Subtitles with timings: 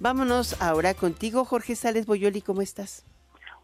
[0.00, 3.04] Vámonos ahora contigo, Jorge Sales Boyoli, ¿cómo estás?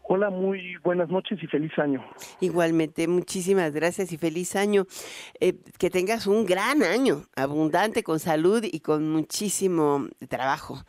[0.03, 2.05] Hola, muy buenas noches y feliz año.
[2.39, 4.85] Igualmente, muchísimas gracias y feliz año.
[5.39, 10.83] Eh, que tengas un gran año, abundante, con salud y con muchísimo trabajo.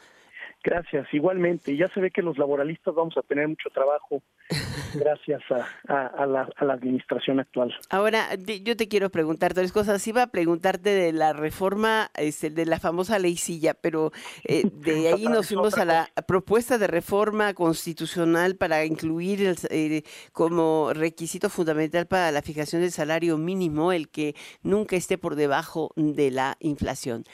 [0.68, 1.74] Gracias, igualmente.
[1.78, 4.22] Ya se ve que los laboralistas vamos a tener mucho trabajo
[4.94, 5.40] gracias
[5.88, 7.74] a, la, administración actual.
[7.88, 10.06] Ahora, yo te quiero preguntar tres cosas.
[10.06, 14.12] Iba a preguntarte de la reforma, este, de la famosa ley silla, pero
[14.44, 20.92] eh, de ahí nos fuimos a la propuesta de reforma constitucional para incluir eh, como
[20.92, 26.30] requisito fundamental para la fijación del salario mínimo el que nunca esté por debajo de
[26.30, 27.24] la inflación.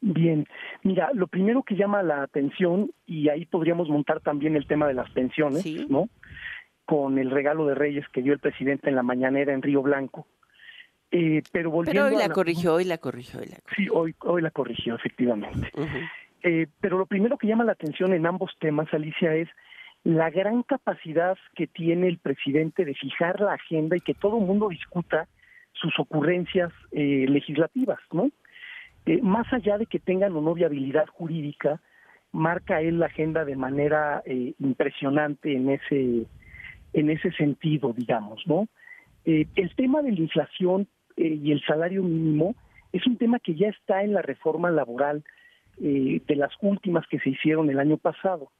[0.00, 0.46] Bien,
[0.82, 4.94] mira, lo primero que llama la atención, y ahí podríamos montar también el tema de
[4.94, 6.08] las pensiones, ¿no?
[6.84, 10.26] Con el regalo de Reyes que dio el presidente en la mañanera en Río Blanco.
[11.10, 13.74] Eh, pero, volviendo hoy la, corrigió, hoy la corrigió, hoy la corrigió.
[13.76, 15.70] Sí, hoy, hoy la corrigió, efectivamente.
[16.42, 19.48] eh, pero lo primero que llama la atención en ambos temas, Alicia, es
[20.04, 24.44] la gran capacidad que tiene el presidente de fijar la agenda y que todo el
[24.44, 25.26] mundo discuta
[25.72, 28.30] sus ocurrencias eh, legislativas, ¿no?
[29.06, 31.80] Eh, más allá de que tengan o no viabilidad jurídica,
[32.32, 36.26] marca él la agenda de manera eh, impresionante en ese
[36.92, 38.68] en ese sentido, digamos, ¿no?
[39.24, 42.54] Eh, el tema de la inflación y el salario mínimo
[42.92, 45.24] es un tema que ya está en la reforma laboral
[45.78, 48.50] de las últimas que se hicieron el año pasado.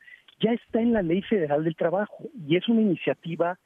[0.40, 3.58] Ya está en la Ley Federal del Trabajo y es una iniciativa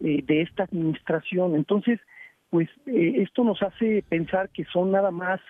[0.00, 1.54] de esta administración.
[1.54, 2.00] Entonces,
[2.50, 5.40] pues esto nos hace pensar que son nada más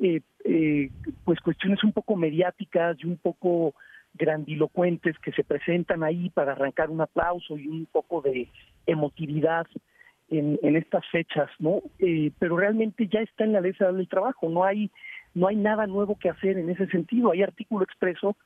[0.00, 0.90] eh, eh,
[1.24, 3.74] pues cuestiones un poco mediáticas y un poco
[4.14, 8.48] grandilocuentes que se presentan ahí para arrancar un aplauso y un poco de
[8.86, 9.66] emotividad
[10.30, 11.82] en, estas fechas, ¿no?
[11.98, 14.90] Eh, pero realmente ya está en la ley del trabajo, no hay
[15.34, 18.36] no hay nada nuevo que hacer en ese sentido, hay artículo expreso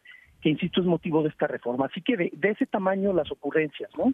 [0.40, 4.12] que insisto es motivo de esta reforma, así que de ese tamaño las ocurrencias, ¿no?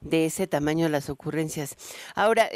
[0.00, 1.76] De ese tamaño las ocurrencias.
[2.14, 2.48] Ahora,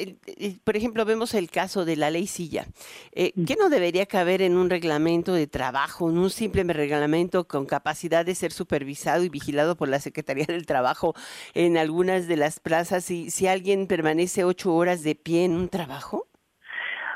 [0.64, 2.66] por ejemplo, vemos el caso de la ley Silla.
[3.12, 7.66] Eh, ¿Qué no debería caber en un reglamento de trabajo, en un simple reglamento con
[7.66, 11.14] capacidad de ser supervisado y vigilado por la Secretaría del Trabajo
[11.54, 15.68] en algunas de las plazas si, si alguien permanece ocho horas de pie en un
[15.68, 16.26] trabajo?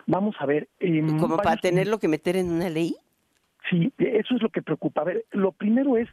[0.06, 0.68] Vamos a ver.
[1.20, 2.96] ¿Como para tenerlo que meter en una ley?
[3.68, 5.02] Sí, eso es lo que preocupa.
[5.02, 6.08] A ver, lo primero es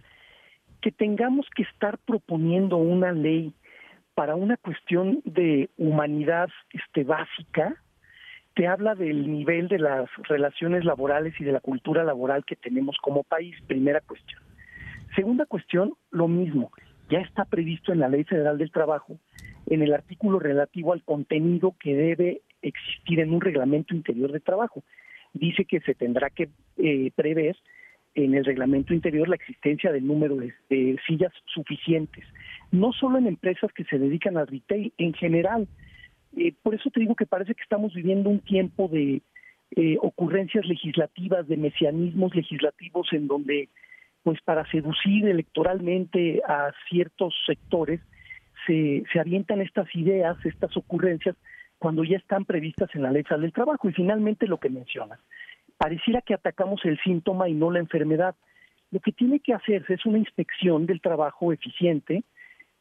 [0.81, 3.53] que tengamos que estar proponiendo una ley
[4.15, 7.75] para una cuestión de humanidad este, básica,
[8.55, 12.97] te habla del nivel de las relaciones laborales y de la cultura laboral que tenemos
[13.01, 14.41] como país, primera cuestión.
[15.15, 16.71] Segunda cuestión, lo mismo,
[17.09, 19.19] ya está previsto en la Ley Federal del Trabajo,
[19.67, 24.83] en el artículo relativo al contenido que debe existir en un reglamento interior de trabajo.
[25.33, 27.57] Dice que se tendrá que eh, prever
[28.15, 32.25] en el reglamento interior la existencia del número de, sillas suficientes,
[32.71, 35.67] no solo en empresas que se dedican al retail, en general.
[36.37, 39.21] Eh, por eso te digo que parece que estamos viviendo un tiempo de
[39.75, 43.69] eh, ocurrencias legislativas, de mesianismos legislativos en donde,
[44.23, 48.01] pues para seducir electoralmente a ciertos sectores,
[48.67, 51.35] se, se avientan estas ideas, estas ocurrencias,
[51.77, 53.89] cuando ya están previstas en la ley del trabajo.
[53.89, 55.19] Y finalmente lo que mencionas,
[55.77, 58.35] pareciera que atacamos el síntoma y no la enfermedad.
[58.91, 62.23] Lo que tiene que hacerse es una inspección del trabajo eficiente.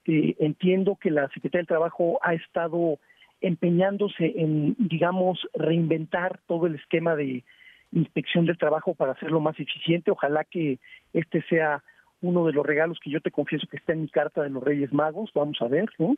[0.07, 2.99] Entiendo que la Secretaría del Trabajo ha estado
[3.41, 7.45] empeñándose en, digamos, reinventar todo el esquema de
[7.93, 10.11] inspección del trabajo para hacerlo más eficiente.
[10.11, 10.79] Ojalá que
[11.13, 11.83] este sea
[12.23, 14.63] uno de los regalos que yo te confieso que está en mi carta de los
[14.63, 15.31] Reyes Magos.
[15.35, 16.17] Vamos a ver, ¿no?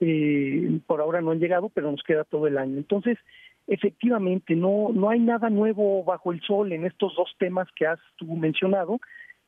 [0.00, 2.76] Eh, por ahora no han llegado, pero nos queda todo el año.
[2.76, 3.18] Entonces,
[3.66, 8.00] efectivamente, no, no hay nada nuevo bajo el sol en estos dos temas que has
[8.16, 8.98] tú mencionado,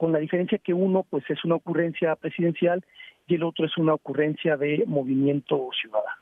[0.03, 2.85] con la diferencia que uno pues es una ocurrencia presidencial
[3.29, 6.22] y el otro es una ocurrencia de movimiento ciudadano.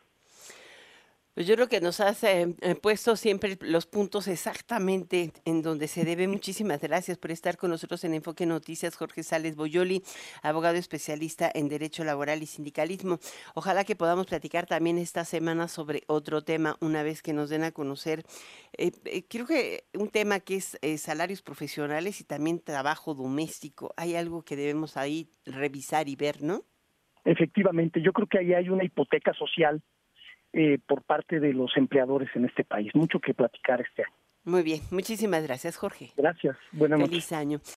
[1.34, 5.86] Pues yo creo que nos has eh, eh, puesto siempre los puntos exactamente en donde
[5.86, 6.26] se debe.
[6.26, 10.02] Muchísimas gracias por estar con nosotros en Enfoque Noticias, Jorge Sales Boyoli,
[10.42, 13.20] abogado especialista en Derecho Laboral y Sindicalismo.
[13.54, 17.62] Ojalá que podamos platicar también esta semana sobre otro tema una vez que nos den
[17.62, 18.24] a conocer.
[18.76, 18.90] Eh,
[19.28, 23.94] creo que un tema que es salarios profesionales y también trabajo doméstico.
[23.96, 26.64] Hay algo que debemos ahí revisar y ver, ¿no?
[27.24, 29.80] Efectivamente, yo creo que ahí hay una hipoteca social
[30.52, 32.94] eh, por parte de los empleadores en este país.
[32.94, 34.14] Mucho que platicar este año.
[34.44, 36.12] Muy bien, muchísimas gracias, Jorge.
[36.16, 37.10] Gracias, buenas noches.
[37.10, 37.60] Feliz año.